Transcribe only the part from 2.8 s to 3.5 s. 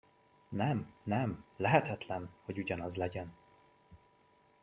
legyen!